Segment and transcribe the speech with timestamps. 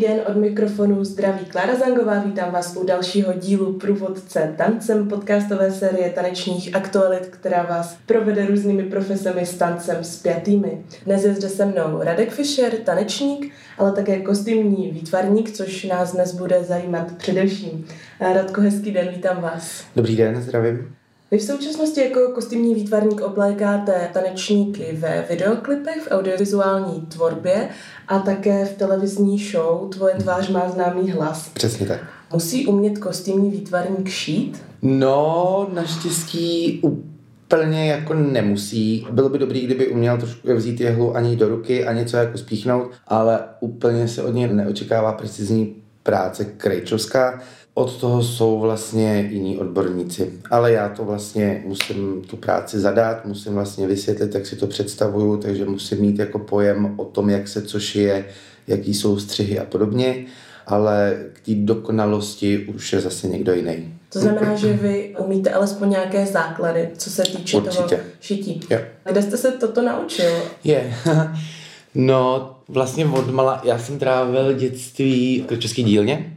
[0.00, 6.10] Den, od mikrofonu zdraví Klára Zangová, vítám vás u dalšího dílu Průvodce tancem podcastové série
[6.10, 10.84] tanečních aktualit, která vás provede různými profesemi s tancem spjatými.
[11.06, 16.34] Dnes je zde se mnou Radek Fischer, tanečník, ale také kostýmní výtvarník, což nás dnes
[16.34, 17.86] bude zajímat především.
[18.20, 19.84] Radko, hezký den, vítám vás.
[19.96, 20.99] Dobrý den, zdravím.
[21.32, 27.68] Vy v současnosti jako kostýmní výtvarník oblékáte tanečníky ve videoklipech, v audiovizuální tvorbě
[28.08, 31.48] a také v televizní show Tvoje tvář má známý hlas.
[31.48, 32.00] Přesně tak.
[32.32, 34.62] Musí umět kostýmní výtvarník šít?
[34.82, 39.06] No, naštěstí úplně jako nemusí.
[39.10, 42.90] Bylo by dobrý, kdyby uměl trošku vzít jehlu ani do ruky a něco jako spíchnout,
[43.06, 47.40] ale úplně se od něj neočekává precizní práce krejčovská
[47.80, 50.32] od toho jsou vlastně jiní odborníci.
[50.50, 55.36] Ale já to vlastně musím tu práci zadat, musím vlastně vysvětlit, jak si to představuju,
[55.36, 58.24] takže musím mít jako pojem o tom, jak se co šije,
[58.66, 60.24] jaký jsou střihy a podobně,
[60.66, 63.94] ale k té dokonalosti už je zase někdo jiný.
[64.12, 67.82] To znamená, že vy umíte alespoň nějaké základy, co se týče Určitě.
[67.82, 68.60] toho šití.
[68.70, 68.78] Jo.
[69.10, 70.30] Kde jste se toto naučil?
[70.64, 70.94] Je.
[71.94, 76.36] no, vlastně odmala, já jsem trávil dětství v české dílně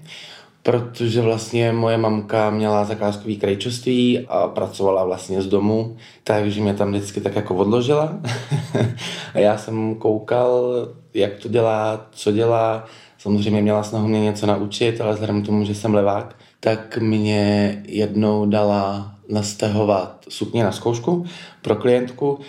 [0.63, 6.91] protože vlastně moje mamka měla zakázkový krajčoství a pracovala vlastně z domu, takže mě tam
[6.91, 8.19] vždycky tak jako odložila.
[9.33, 10.73] A já jsem koukal,
[11.13, 12.85] jak to dělá, co dělá,
[13.17, 17.83] samozřejmě měla snahu mě něco naučit, ale vzhledem k tomu, že jsem levák, tak mě
[17.87, 21.25] jednou dala nastahovat sukně na zkoušku
[21.61, 22.39] pro klientku.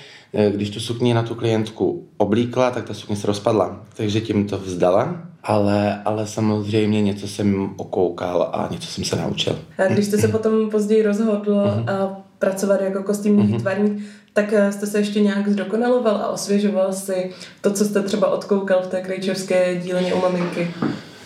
[0.51, 4.59] Když tu sukni na tu klientku oblíkla, tak ta sukně se rozpadla, takže tím to
[4.59, 9.59] vzdala ale, ale samozřejmě něco jsem okoukal a něco jsem se naučil.
[9.79, 12.17] A když jste se potom později rozhodl uh-huh.
[12.39, 13.57] pracovat jako kostýmní uh-huh.
[13.57, 14.03] výtvarník,
[14.33, 18.83] tak eh, jste se ještě nějak zdokonaloval a osvěžoval si to, co jste třeba odkoukal
[18.83, 20.71] v té krejčovské dílně u maminky?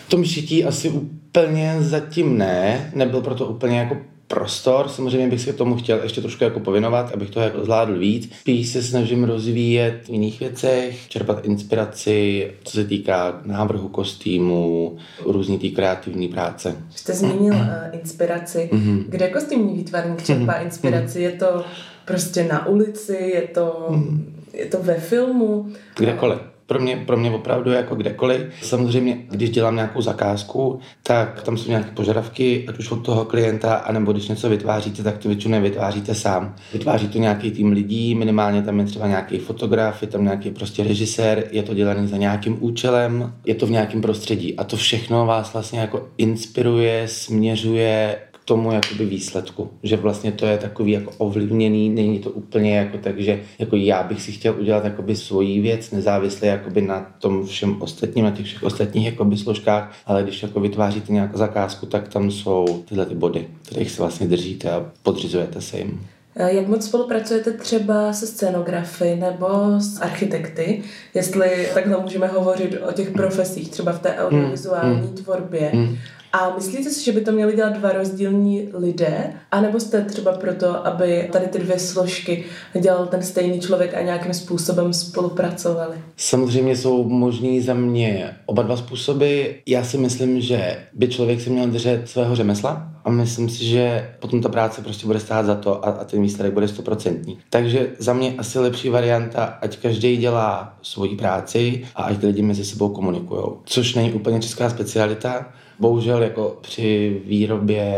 [0.07, 3.97] V tom šití asi úplně zatím ne, nebyl proto úplně jako
[4.29, 4.87] prostor.
[4.87, 8.31] Samozřejmě bych se tomu chtěl ještě trošku jako povinovat, abych to jako zvládl víc.
[8.39, 15.59] Spíš se snažím rozvíjet v jiných věcech, čerpat inspiraci, co se týká návrhu kostýmu, různý
[15.59, 16.75] té kreativní práce.
[16.95, 18.69] Jste zmínil uh, inspiraci.
[18.73, 19.03] Mm-hmm.
[19.07, 20.63] Kde kostýmní výtvarník čerpá mm-hmm.
[20.63, 21.21] inspiraci?
[21.21, 21.63] Je to
[22.05, 24.21] prostě na ulici, je to, mm-hmm.
[24.53, 25.69] je to ve filmu?
[25.97, 28.41] Kdekoliv pro mě, pro mě opravdu jako kdekoliv.
[28.61, 33.75] Samozřejmě, když dělám nějakou zakázku, tak tam jsou nějaké požadavky, ať už od toho klienta,
[33.75, 36.55] anebo když něco vytváříte, tak to většinou nevytváříte sám.
[36.73, 40.83] Vytváří to nějaký tým lidí, minimálně tam je třeba nějaký fotograf, je tam nějaký prostě
[40.83, 45.25] režisér, je to dělaný za nějakým účelem, je to v nějakém prostředí a to všechno
[45.25, 48.15] vás vlastně jako inspiruje, směřuje
[48.49, 53.19] tomu jakoby výsledku, že vlastně to je takový jako ovlivněný, není to úplně jako tak,
[53.19, 57.81] že jako já bych si chtěl udělat jakoby svoji věc, nezávisle jakoby na tom všem
[57.81, 62.31] ostatním, na těch všech ostatních jakoby složkách, ale když jako vytváříte nějakou zakázku, tak tam
[62.31, 66.07] jsou tyhle ty body, kterých se vlastně držíte a podřizujete se jim.
[66.35, 69.47] Jak moc spolupracujete třeba se scénografy nebo
[69.79, 70.81] s architekty,
[71.13, 75.15] jestli takhle můžeme hovořit o těch profesích, třeba v té hmm, audiovizuální mm.
[75.15, 75.71] tvorbě.
[75.73, 75.97] Mm.
[76.33, 79.33] A myslíte si, že by to měli dělat dva rozdílní lidé?
[79.51, 82.43] A nebo jste třeba proto, aby tady ty dvě složky
[82.79, 85.97] dělal ten stejný člověk a nějakým způsobem spolupracovali?
[86.17, 89.43] Samozřejmě jsou možný za mě oba dva způsoby.
[89.65, 94.09] Já si myslím, že by člověk si měl držet svého řemesla a myslím si, že
[94.19, 97.39] potom ta práce prostě bude stát za to a, a ten výsledek bude stoprocentní.
[97.49, 102.65] Takže za mě asi lepší varianta, ať každý dělá svoji práci a ať lidi mezi
[102.65, 103.43] sebou komunikují.
[103.65, 105.45] Což není úplně česká specialita,
[105.79, 107.95] bohužel jako při výrobě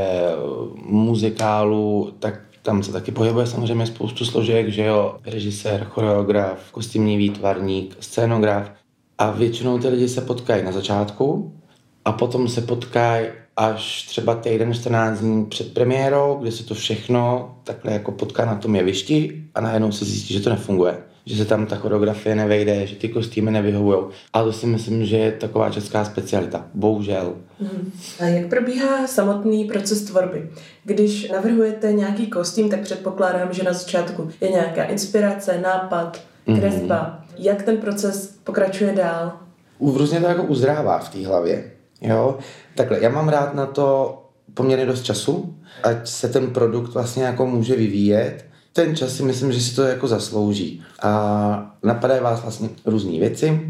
[0.85, 7.97] muzikálu, tak tam se taky pohybuje samozřejmě spoustu složek, že jo, režisér, choreograf, kostýmní výtvarník,
[7.99, 8.71] scénograf.
[9.17, 11.53] A většinou ty lidi se potkají na začátku
[12.05, 17.55] a potom se potkají až třeba týden 14 dní před premiérou, kde se to všechno
[17.63, 21.45] takhle jako potká na tom jevišti a najednou se zjistí, že to nefunguje že se
[21.45, 23.99] tam ta choreografie nevejde, že ty kostýmy nevyhovují.
[24.33, 26.65] A to si myslím, že je taková česká specialita.
[26.73, 27.33] Bohužel.
[27.59, 27.91] Hmm.
[28.19, 30.49] A jak probíhá samotný proces tvorby?
[30.83, 36.59] Když navrhujete nějaký kostým, tak předpokládám, že na začátku je nějaká inspirace, nápad, mhm.
[36.59, 36.97] kresba.
[36.97, 37.45] Hmm.
[37.45, 39.33] Jak ten proces pokračuje dál?
[39.79, 41.71] Různě to jako uzdrává v té hlavě.
[42.01, 42.37] Jo?
[42.75, 44.17] Takhle, já mám rád na to
[44.53, 49.51] poměrně dost času, ať se ten produkt vlastně jako může vyvíjet ten čas si myslím,
[49.51, 50.83] že si to jako zaslouží.
[51.01, 53.61] A napadají vás vlastně různé věci,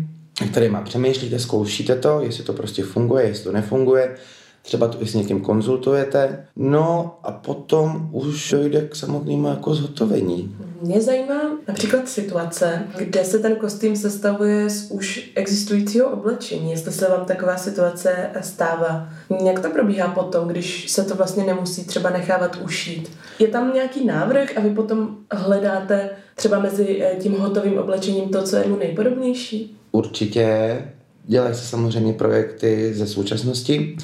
[0.51, 4.15] které má přemýšlíte, zkoušíte to, jestli to prostě funguje, jestli to nefunguje.
[4.61, 10.55] Třeba to i s někým konzultujete, no a potom už dojde k samotnému jako zhotovení.
[10.81, 17.09] Mě zajímá například situace, kde se ten kostým sestavuje z už existujícího oblečení, jestli se
[17.09, 19.09] vám taková situace stává.
[19.45, 23.11] Jak to probíhá potom, když se to vlastně nemusí třeba nechávat ušít?
[23.39, 28.43] Je tam nějaký návrh a vy potom hledáte třeba mezi eh, tím hotovým oblečením to,
[28.43, 29.77] co je mu nejpodobnější?
[29.91, 30.77] Určitě.
[31.25, 33.97] Dělají se samozřejmě projekty ze současnosti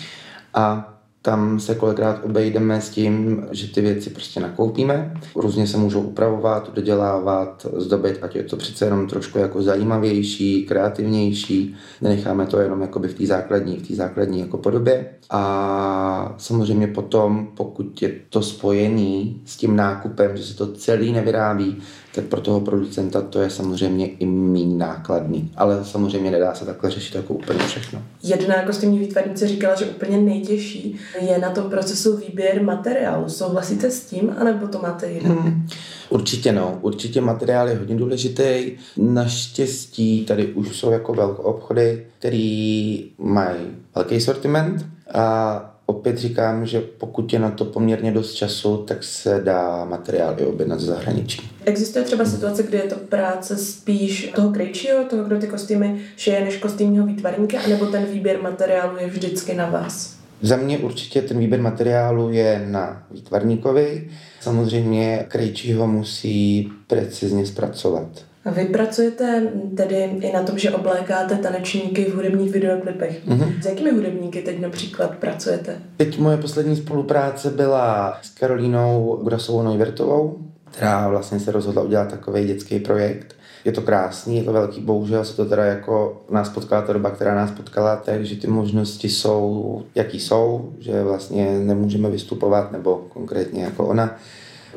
[0.57, 5.13] a tam se kolikrát obejdeme s tím, že ty věci prostě nakoupíme.
[5.35, 11.75] Různě se můžou upravovat, dodělávat, zdobit, ať je to přece jenom trošku jako zajímavější, kreativnější.
[12.01, 15.05] Nenecháme to jenom jakoby v té základní, v té základní jako podobě.
[15.29, 21.77] A samozřejmě potom, pokud je to spojený s tím nákupem, že se to celý nevyrábí,
[22.17, 25.51] tak pro toho producenta to je samozřejmě i méně nákladný.
[25.55, 28.01] Ale samozřejmě nedá se takhle řešit jako úplně všechno.
[28.23, 33.29] Jedna kostýmní výtvarnice říkala, že úplně nejtěžší je na tom procesu výběr materiálu.
[33.29, 35.37] Souhlasíte s tím, anebo to máte jinak?
[35.37, 35.67] Hmm.
[36.09, 38.71] Určitě no, určitě materiál je hodně důležitý.
[38.97, 43.59] Naštěstí tady už jsou jako velké obchody, který mají
[43.95, 49.41] velký sortiment a opět říkám, že pokud je na to poměrně dost času, tak se
[49.43, 51.51] dá materiál i objednat z zahraničí.
[51.65, 56.45] Existuje třeba situace, kdy je to práce spíš toho krejčího, toho, kdo ty kostýmy šije,
[56.45, 60.17] než kostýmního výtvarníka, anebo ten výběr materiálu je vždycky na vás?
[60.41, 64.09] Za mě určitě ten výběr materiálu je na výtvarníkovi.
[64.41, 68.07] Samozřejmě krejčího musí precizně zpracovat.
[68.51, 73.27] Vy pracujete tedy i na tom, že oblékáte tanečníky v hudebních videoklipech.
[73.27, 73.61] Mm-hmm.
[73.61, 75.75] S jakými hudebníky teď například pracujete?
[75.97, 80.37] Teď moje poslední spolupráce byla s Karolínou Grasovou Neuvertovou,
[80.71, 83.35] která vlastně se rozhodla udělat takový dětský projekt.
[83.65, 87.11] Je to krásný, je to velký, bohužel se to teda jako nás potkala ta doba,
[87.11, 93.63] která nás potkala, takže ty možnosti jsou, jaký jsou, že vlastně nemůžeme vystupovat, nebo konkrétně
[93.63, 94.17] jako ona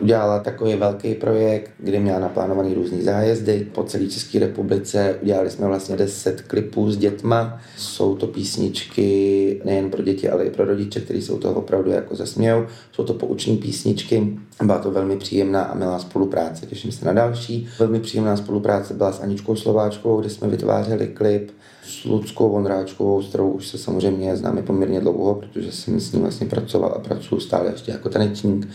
[0.00, 5.18] Udělala takový velký projekt, kde měla naplánovaný různý zájezdy po celé České republice.
[5.22, 7.60] Udělali jsme vlastně 10 klipů s dětma.
[7.76, 11.90] Jsou to písničky nejen pro děti, ale i pro rodiče, kteří se u toho opravdu
[11.90, 12.66] jako zasmějou.
[12.92, 14.38] Jsou to pouční písničky.
[14.64, 16.66] Byla to velmi příjemná a milá spolupráce.
[16.66, 17.68] Těším se na další.
[17.78, 21.50] Velmi příjemná spolupráce byla s Aničkou Slováčkou, kde jsme vytvářeli klip
[21.84, 26.20] s Ludskou Vondráčkovou, s kterou už se samozřejmě známe poměrně dlouho, protože jsem s ní
[26.20, 28.68] vlastně pracoval a pracuji stále ještě jako tanečník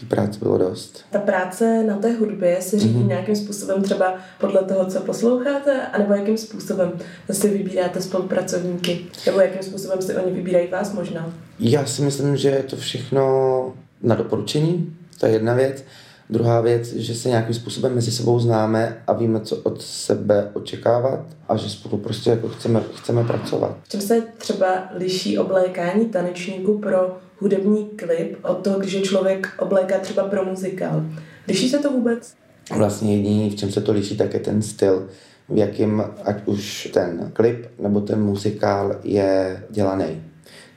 [0.00, 1.04] té práce bylo dost.
[1.10, 3.08] Ta práce na té hudbě se řídí mm-hmm.
[3.08, 6.92] nějakým způsobem třeba podle toho, co posloucháte, anebo jakým způsobem
[7.30, 11.32] si vybíráte spolupracovníky, nebo jakým způsobem si oni vybírají vás možná?
[11.60, 15.84] Já si myslím, že je to všechno na doporučení, to je jedna věc.
[16.30, 21.20] Druhá věc, že se nějakým způsobem mezi sebou známe a víme, co od sebe očekávat
[21.48, 23.76] a že spolu prostě jako chceme, chceme pracovat.
[23.82, 29.48] V čem se třeba liší oblékání tanečníků pro hudební klip od toho, když je člověk
[29.58, 31.04] obléká třeba pro muzikál?
[31.48, 32.34] Liší se to vůbec?
[32.76, 35.08] Vlastně jediný, v čem se to liší, tak je ten styl,
[35.48, 40.22] v jakým ať už ten klip nebo ten muzikál je dělaný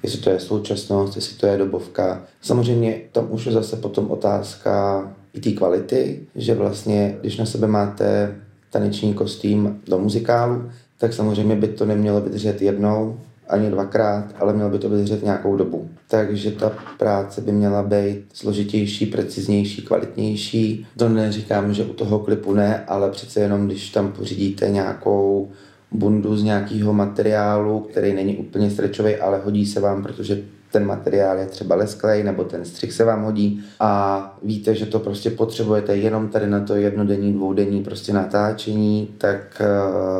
[0.03, 2.23] jestli to je současnost, jestli to je dobovka.
[2.41, 5.03] Samozřejmě tam už je zase potom otázka
[5.33, 8.35] i té kvality, že vlastně, když na sebe máte
[8.71, 14.69] taneční kostým do muzikálu, tak samozřejmě by to nemělo vydržet jednou, ani dvakrát, ale mělo
[14.69, 15.89] by to vydržet nějakou dobu.
[16.09, 20.87] Takže ta práce by měla být složitější, preciznější, kvalitnější.
[20.97, 25.51] To neříkám, že u toho klipu ne, ale přece jenom, když tam pořídíte nějakou
[25.91, 30.41] bundu z nějakého materiálu, který není úplně strečový, ale hodí se vám, protože
[30.71, 34.99] ten materiál je třeba lesklej nebo ten střih se vám hodí a víte, že to
[34.99, 39.61] prostě potřebujete jenom tady na to jednodenní, dvoudenní prostě natáčení, tak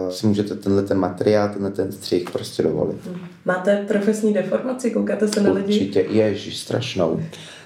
[0.06, 3.10] uh, si můžete tenhle ten materiál, tenhle ten střih prostě dovolit.
[3.46, 5.74] Máte profesní deformaci, koukáte se na lidi?
[5.74, 7.20] Určitě, ježiš, strašnou.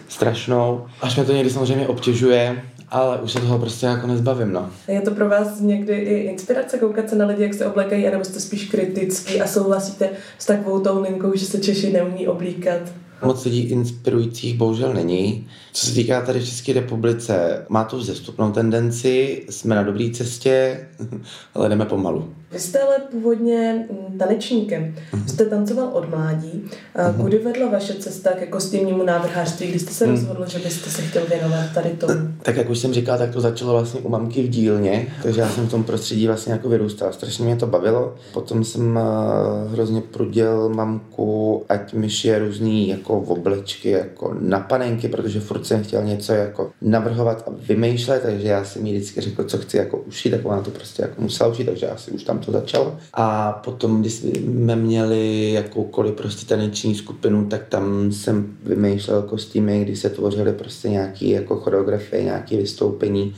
[0.09, 0.85] Strašnou.
[1.01, 4.69] Až mě to někdy samozřejmě obtěžuje, ale už se toho prostě jako nezbavím, no.
[4.87, 8.23] Je to pro vás někdy i inspirace koukat se na lidi, jak se oblekají, anebo
[8.23, 12.81] jste spíš kritický a souhlasíte s takovou tou linkou, že se Češi neumí oblíkat?
[13.25, 15.47] Moc lidí inspirujících bohužel není.
[15.73, 20.79] Co se týká tady v České republice, má to zestupnou tendenci, jsme na dobré cestě,
[21.53, 22.35] ale jdeme pomalu.
[22.51, 24.95] Vy jste ale původně mm, tanečníkem.
[25.13, 25.25] Uh-huh.
[25.25, 26.63] Jste tancoval od mládí.
[26.95, 27.21] Uh-huh.
[27.21, 30.11] Kudy vedla vaše cesta ke kostýmnímu návrhářství, kdy jste se uh-huh.
[30.11, 32.13] rozhodl, že byste se chtěl věnovat tady tomu?
[32.41, 35.49] Tak jak už jsem říkal, tak to začalo vlastně u mamky v dílně, takže já
[35.49, 37.13] jsem v tom prostředí vlastně jako vyrůstal.
[37.13, 38.15] Strašně mě to bavilo.
[38.33, 45.07] Potom jsem uh, hrozně pruděl mamku, ať mi šije různý jako oblečky, jako na panenky,
[45.07, 49.43] protože furt jsem chtěl něco jako navrhovat a vymýšlet, takže já jsem jí vždycky řekl,
[49.43, 52.39] co chci jako ušít, tak ona to prostě jako musela ušít, takže asi už tam
[52.41, 52.95] to začalo.
[53.13, 59.95] A potom, když jsme měli jakoukoliv prostě taneční skupinu, tak tam jsem vymýšlel kostýmy, kdy
[59.95, 63.33] se tvořily prostě nějaký jako choreografie, nějaké vystoupení.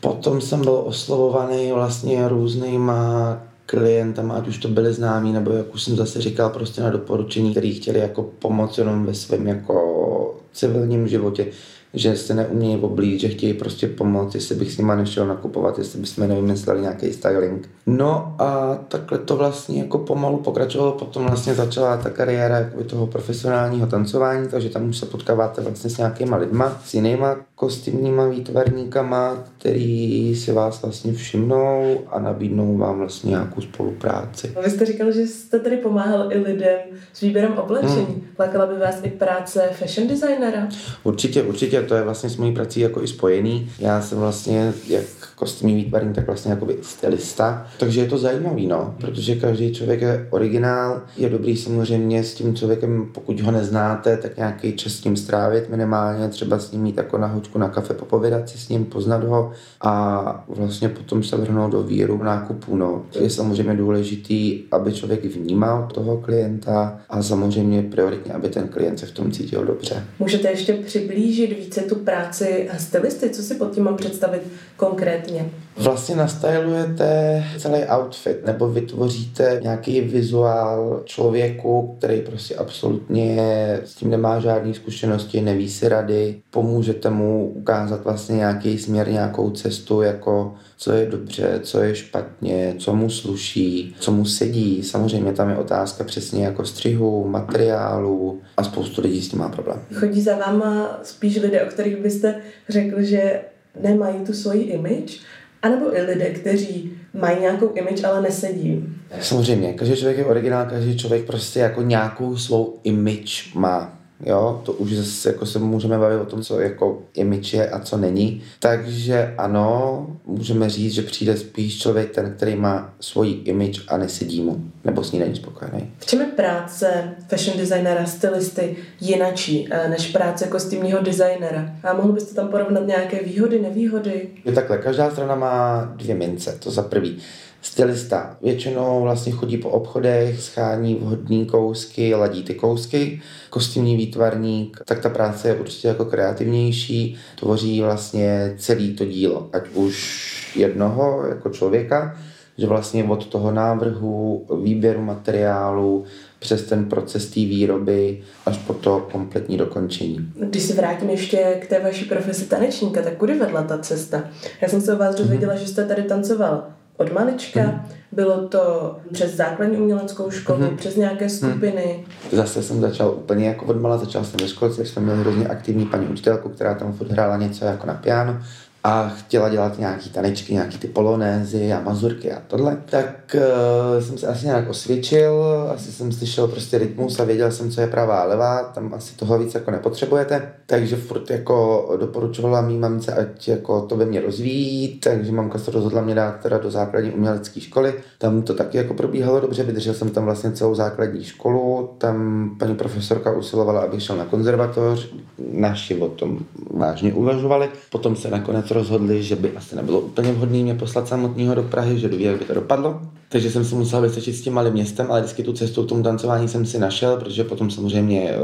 [0.00, 5.82] Potom jsem byl oslovovaný vlastně různýma klientama, ať už to byly známí, nebo jak už
[5.82, 11.08] jsem zase říkal, prostě na doporučení, který chtěli jako pomoc jenom ve svém jako civilním
[11.08, 11.46] životě
[11.94, 16.00] že se neumějí oblít, že chtějí prostě pomoct, jestli bych s nima nešel nakupovat, jestli
[16.00, 17.70] bychom nevymysleli nějaký styling.
[17.86, 23.06] No a takhle to vlastně jako pomalu pokračovalo, potom vlastně začala ta kariéra jako toho
[23.06, 29.44] profesionálního tancování, takže tam už se potkáváte vlastně s nějakýma lidma, s jinýma kostýmníma výtvarníkama,
[29.58, 34.54] který si vás vlastně všimnou a nabídnou vám vlastně nějakou spolupráci.
[34.64, 36.78] Vy jste říkal, že jste tady pomáhal i lidem
[37.12, 38.04] s výběrem oblečení.
[38.04, 38.22] Hmm.
[38.38, 40.68] Lákala by vás i práce fashion designera?
[41.04, 43.70] Určitě, určitě, to je vlastně s mojí prací jako i spojený.
[43.78, 45.04] Já jsem vlastně jak
[45.36, 47.66] kostýmní výtvarník, tak vlastně jako stylista.
[47.78, 51.02] Takže je to zajímavý, no, protože každý člověk je originál.
[51.16, 55.70] Je dobrý samozřejmě s tím člověkem, pokud ho neznáte, tak nějaký čas s ním strávit
[55.70, 59.24] minimálně, třeba s ním mít jako na hoďku na kafe, popovědat si s ním, poznat
[59.24, 62.76] ho a vlastně potom se vrhnout do víru nákupu.
[62.76, 63.02] No.
[63.20, 69.06] Je samozřejmě důležitý, aby člověk vnímal toho klienta a samozřejmě prioritně, aby ten klient se
[69.06, 70.04] v tom cítil dobře.
[70.18, 73.30] Můžete ještě přiblížit více tu práci stylisty?
[73.30, 74.42] Co si pod tím mám představit
[74.76, 75.50] konkrétně?
[75.76, 83.38] Vlastně nastylujete celý outfit nebo vytvoříte nějaký vizuál člověku, který prostě absolutně
[83.84, 89.50] s tím nemá žádné zkušenosti, neví si rady, pomůžete mu ukázat vlastně nějaký směr, nějakou
[89.50, 94.82] cestu, jako co je dobře, co je špatně, co mu sluší, co mu sedí.
[94.82, 99.78] Samozřejmě tam je otázka přesně jako střihu, materiálu a spoustu lidí s tím má problém.
[99.94, 102.34] Chodí za váma spíš lidé, o kterých byste
[102.68, 103.40] řekl, že
[103.80, 105.20] nemají tu svoji image,
[105.62, 108.84] anebo i lidé, kteří mají nějakou image, ale nesedí.
[109.20, 114.01] Samozřejmě, každý člověk je originál, každý člověk prostě jako nějakou svou image má.
[114.26, 117.78] Jo, to už zase jako se můžeme bavit o tom, co jako image je a
[117.78, 118.42] co není.
[118.58, 124.42] Takže ano, můžeme říct, že přijde spíš člověk ten, který má svoji image a nesedí
[124.42, 125.90] mu, nebo s ní není spokojený.
[125.98, 131.70] V čem je práce fashion designera, stylisty jinačí eh, než práce kostýmního designera?
[131.84, 134.28] A mohl byste tam porovnat nějaké výhody, nevýhody?
[134.44, 137.18] Je takhle, každá strana má dvě mince, to za prvý
[137.62, 138.36] stylista.
[138.42, 143.20] Většinou vlastně chodí po obchodech, schání vhodný kousky, ladí ty kousky.
[143.50, 149.68] Kostýmní výtvarník, tak ta práce je určitě jako kreativnější, tvoří vlastně celý to dílo, ať
[149.74, 152.16] už jednoho jako člověka,
[152.58, 156.04] že vlastně od toho návrhu, výběru materiálu,
[156.38, 160.32] přes ten proces té výroby až po to kompletní dokončení.
[160.48, 164.24] Když se vrátím ještě k té vaší profesi tanečníka, tak kudy vedla ta cesta?
[164.60, 165.60] Já jsem se o vás dozvěděla, mm-hmm.
[165.60, 166.64] že jste tady tancoval
[167.02, 167.60] od malička.
[167.62, 167.80] Mm.
[168.12, 170.76] Bylo to přes základní uměleckou školu, mm.
[170.76, 172.04] přes nějaké skupiny.
[172.06, 172.38] Mm.
[172.38, 175.86] Zase jsem začal úplně jako od mala, začal jsem ve školce, jsme měli hrozně aktivní
[175.86, 178.42] paní učitelku, která tam furt hrála něco jako na piano
[178.84, 184.18] a chtěla dělat nějaký tanečky, nějaký ty polonézy a mazurky a tohle, tak uh, jsem
[184.18, 188.20] se asi nějak osvědčil, asi jsem slyšel prostě rytmus a věděl jsem, co je pravá
[188.20, 193.48] a levá, tam asi toho víc jako nepotřebujete, takže furt jako doporučovala mý mamce, ať
[193.48, 197.60] jako to ve mě rozvíjí, takže mamka se rozhodla mě dát teda do základní umělecké
[197.60, 202.50] školy, tam to taky jako probíhalo dobře, vydržel jsem tam vlastně celou základní školu, tam
[202.58, 205.14] paní profesorka usilovala, abych šel na konzervatoř,
[205.52, 206.38] naši o tom
[206.70, 211.54] vážně uvažovali, potom se nakonec rozhodli, že by asi nebylo úplně vhodné mě poslat samotného
[211.54, 213.00] do Prahy, že doví, jak by to dopadlo.
[213.28, 216.02] Takže jsem si musel vystačit s tím malým městem, ale vždycky tu cestu k tomu
[216.02, 218.36] tancování jsem si našel, protože potom samozřejmě eh,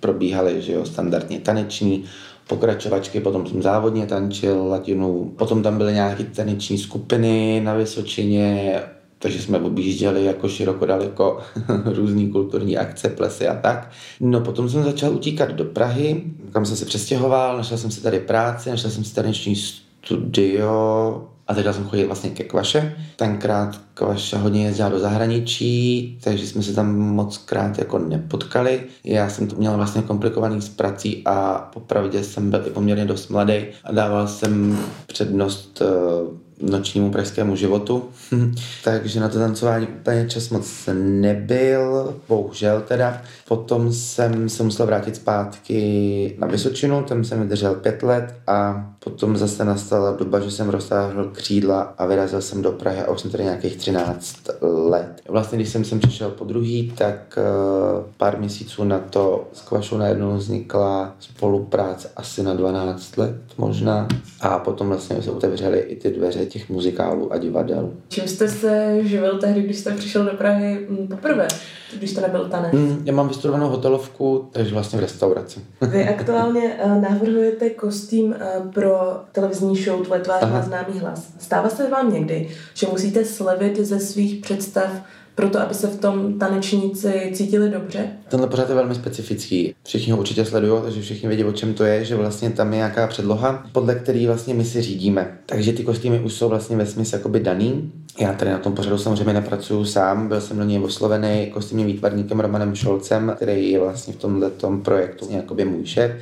[0.00, 2.04] probíhaly že jo, standardně taneční,
[2.48, 8.82] pokračovačky, potom jsem závodně tančil latinu, potom tam byly nějaké taneční skupiny na Vysočině,
[9.22, 11.40] takže jsme objížděli jako široko daleko
[11.84, 13.90] různý kulturní akce, plesy a tak.
[14.20, 16.22] No potom jsem začal utíkat do Prahy,
[16.52, 21.54] kam jsem se přestěhoval, našel jsem si tady práci, našel jsem si taneční studio a
[21.54, 22.96] teď jsem chodil vlastně ke Kvaše.
[23.16, 28.80] Tenkrát Kvaša hodně jezdila do zahraničí, takže jsme se tam moc krát jako nepotkali.
[29.04, 33.28] Já jsem to měl vlastně komplikovaný s prací a popravdě jsem byl i poměrně dost
[33.28, 38.04] mladý a dával jsem přednost uh, nočnímu pražskému životu,
[38.84, 43.22] takže na to tancování úplně čas moc nebyl, bohužel teda.
[43.48, 49.36] Potom jsem se musel vrátit zpátky na Vysočinu, tam jsem vydržel pět let a potom
[49.36, 53.30] zase nastala doba, že jsem roztáhl křídla a vyrazil jsem do Prahy a už jsem
[53.30, 55.22] tady nějakých 13 let.
[55.28, 59.96] Vlastně, když jsem sem přišel po druhý, tak uh, pár měsíců na to s Kvašou
[59.96, 64.08] najednou vznikla spolupráce asi na 12 let možná
[64.40, 67.90] a potom vlastně se otevřely i ty dveře těch muzikálů a divadel.
[68.08, 71.48] Čím jste se živil tehdy, když jste přišel do Prahy mm, poprvé,
[71.96, 72.72] když to nebyl tanec?
[72.72, 75.60] Mm, já mám vystudovanou hotelovku, takže vlastně v restauraci.
[75.80, 81.28] Vy aktuálně uh, navrhujete kostým uh, pro televizní show Tvoje tvář má známý hlas.
[81.38, 84.90] Stává se vám někdy, že musíte slevit ze svých představ
[85.34, 88.08] proto, aby se v tom tanečníci cítili dobře?
[88.28, 89.74] Tenhle pořád je velmi specifický.
[89.84, 92.76] Všichni ho určitě sledují, takže všichni vědí, o čem to je, že vlastně tam je
[92.76, 95.38] nějaká předloha, podle který vlastně my si řídíme.
[95.46, 97.92] Takže ty kostýmy už jsou vlastně ve smyslu jakoby daný.
[98.20, 102.40] Já tady na tom pořadu samozřejmě nepracuju sám, byl jsem do něj oslovený kostýmním výtvarníkem
[102.40, 104.50] Romanem Šolcem, který je vlastně v tomhle
[104.82, 106.12] projektu jakoby můj šéf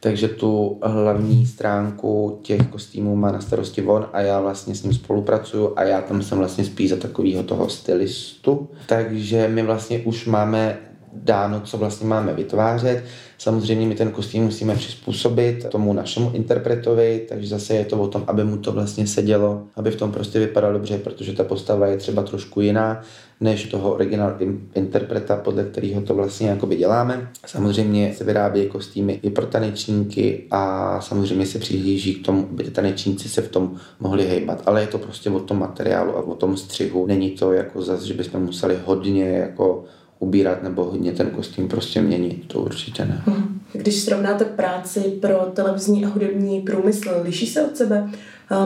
[0.00, 4.94] takže tu hlavní stránku těch kostýmů má na starosti on a já vlastně s ním
[4.94, 8.68] spolupracuju a já tam jsem vlastně spíš za takového toho stylistu.
[8.86, 10.78] Takže my vlastně už máme
[11.12, 13.04] dáno, co vlastně máme vytvářet.
[13.40, 18.24] Samozřejmě my ten kostým musíme přizpůsobit tomu našemu interpretovi, takže zase je to o tom,
[18.26, 21.96] aby mu to vlastně sedělo, aby v tom prostě vypadalo dobře, protože ta postava je
[21.96, 23.02] třeba trošku jiná
[23.40, 24.36] než toho originál
[24.74, 27.30] interpreta, podle kterého to vlastně jakoby děláme.
[27.46, 32.70] Samozřejmě se vyrábějí kostýmy i pro tanečníky a samozřejmě se přihlíží k tomu, aby ty
[32.70, 36.34] tanečníci se v tom mohli hejbat, ale je to prostě o tom materiálu a o
[36.34, 37.06] tom střihu.
[37.06, 39.84] Není to jako zase, že bychom museli hodně jako
[40.20, 43.22] ubírat nebo hodně ten kostým prostě měnit, to určitě ne.
[43.26, 43.60] Mhm.
[43.72, 48.10] Když srovnáte práci pro televizní a hudební průmysl, liší se od sebe?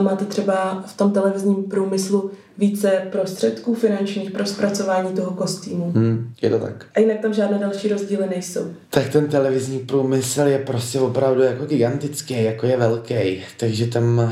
[0.01, 5.91] Máte třeba v tom televizním průmyslu více prostředků finančních pro zpracování toho kostýmu.
[5.91, 6.85] Hmm, je to tak.
[6.95, 8.65] A jinak tam žádné další rozdíly nejsou.
[8.89, 14.31] Tak ten televizní průmysl je prostě opravdu jako gigantický, jako je velký, takže tam,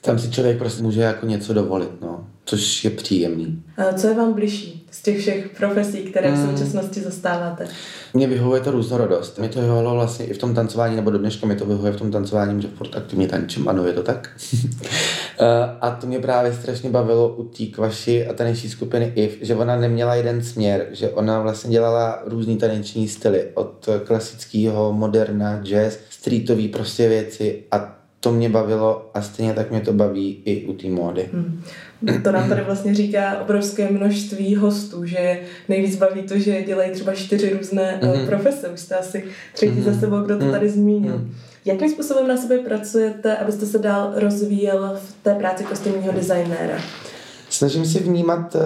[0.00, 3.62] tam si člověk prostě může jako něco dovolit, no což je příjemný.
[3.76, 6.50] A co je vám bližší z těch všech profesí, které v hmm.
[6.50, 7.66] současnosti zastáváte?
[8.14, 9.38] Mně vyhovuje to různorodost.
[9.38, 11.96] Mě to vyhovovalo vlastně i v tom tancování, nebo do dneška mi to vyhovuje v
[11.96, 14.30] tom tancování, že furt aktivně tančím, ano, je to tak.
[15.80, 19.76] a to mě právě strašně bavilo u té kvaši a taneční skupiny IF, že ona
[19.76, 26.68] neměla jeden směr, že ona vlastně dělala různý taneční styly, od klasického, moderna, jazz, streetový
[26.68, 30.88] prostě věci a to mě bavilo a stejně tak mě to baví i u té
[30.88, 31.28] módy.
[31.32, 31.62] Hmm.
[32.22, 37.14] To nám tady vlastně říká obrovské množství hostů, že nejvíc baví to, že dělají třeba
[37.14, 38.26] čtyři různé mm-hmm.
[38.26, 38.68] profese.
[38.68, 39.92] Už jste asi třetí mm-hmm.
[39.92, 40.52] za sebou, kdo to mhm.
[40.52, 41.18] tady zmínil.
[41.18, 41.30] Mm-hmm.
[41.64, 46.80] Jakým způsobem na sebe pracujete, abyste se dál rozvíjel v té práci kostýmního designéra?
[47.50, 48.60] Snažím se vnímat uh,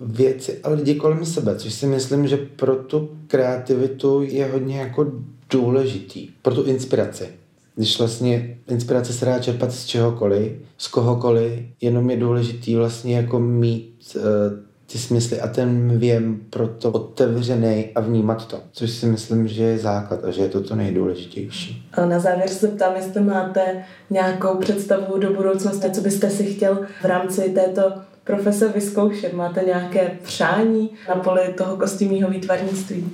[0.00, 5.12] věci a lidi kolem sebe, což si myslím, že pro tu kreativitu je hodně jako
[5.50, 7.28] důležitý, pro tu inspiraci
[7.76, 13.40] když vlastně inspirace se dá čerpat z čehokoliv, z kohokoliv, jenom je důležitý vlastně jako
[13.40, 14.22] mít uh,
[14.92, 19.62] ty smysly a ten věm pro to otevřený a vnímat to, což si myslím, že
[19.62, 21.88] je základ a že je to to nejdůležitější.
[21.92, 26.78] A na závěr se ptám, jestli máte nějakou představu do budoucnosti, co byste si chtěl
[27.02, 27.92] v rámci této
[28.24, 29.32] profese vyzkoušet.
[29.32, 33.10] Máte nějaké přání na poli toho kostýmního výtvarnictví?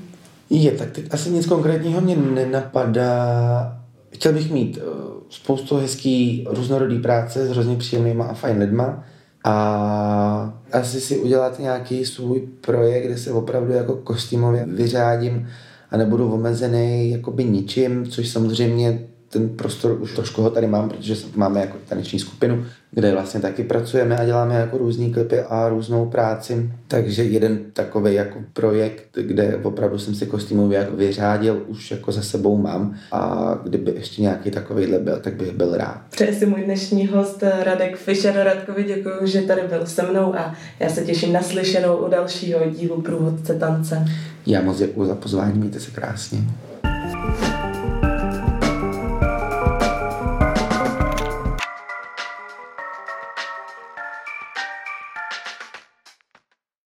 [0.50, 3.77] Je, tak teď asi nic konkrétního mě nenapadá,
[4.10, 4.82] chtěl bych mít uh,
[5.28, 9.04] spoustu hezký různorodý práce s hrozně příjemnýma a fajn lidma
[9.44, 15.48] a asi si udělat nějaký svůj projekt, kde se opravdu jako kostýmově vyřádím
[15.90, 21.16] a nebudu omezený jakoby ničím, což samozřejmě ten prostor už trošku ho tady mám, protože
[21.34, 26.06] máme jako taneční skupinu, kde vlastně taky pracujeme a děláme jako různý klipy a různou
[26.06, 26.70] práci.
[26.88, 32.22] Takže jeden takový jako projekt, kde opravdu jsem si kostýmově jako vyřádil, už jako za
[32.22, 36.02] sebou mám a kdyby ještě nějaký takovýhle byl, tak bych byl rád.
[36.10, 38.34] Přeji si můj dnešní host Radek Fischer.
[38.34, 42.60] Radkovi děkuji, že tady byl se mnou a já se těším na slyšenou u dalšího
[42.70, 44.04] dílu Průvodce tance.
[44.46, 46.38] Já moc děkuji za pozvání, mějte se krásně.